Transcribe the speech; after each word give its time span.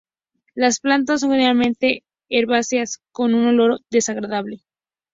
Las 0.55 0.79
plantas 0.79 1.19
son 1.19 1.29
generalmente 1.29 2.03
herbáceas 2.27 3.03
con 3.11 3.35
un 3.35 3.45
olor 3.45 3.81
desagradable. 3.91 4.63